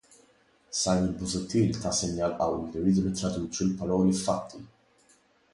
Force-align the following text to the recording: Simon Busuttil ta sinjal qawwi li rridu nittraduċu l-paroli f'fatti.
Simon 0.79 1.11
Busuttil 1.19 1.69
ta 1.81 1.89
sinjal 1.99 2.33
qawwi 2.39 2.63
li 2.71 2.79
rridu 2.81 3.03
nittraduċu 3.05 3.63
l-paroli 3.69 4.13
f'fatti. 4.17 4.61